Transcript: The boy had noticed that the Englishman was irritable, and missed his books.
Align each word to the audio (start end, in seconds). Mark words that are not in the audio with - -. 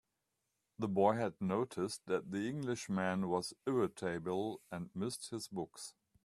The 0.79 0.87
boy 0.87 1.17
had 1.17 1.39
noticed 1.39 2.07
that 2.07 2.31
the 2.31 2.49
Englishman 2.49 3.29
was 3.29 3.53
irritable, 3.67 4.59
and 4.71 4.89
missed 4.95 5.29
his 5.29 5.47
books. 5.47 5.93